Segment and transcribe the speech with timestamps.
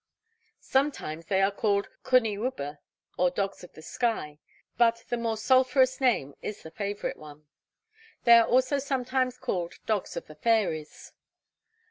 [0.65, 2.79] Sometimes they are called Cwn y Wybr,
[3.19, 4.39] or Dogs of the Sky,
[4.75, 7.45] but the more sulphurous name is the favourite one.
[8.23, 11.13] They are also sometimes called Dogs of the Fairies.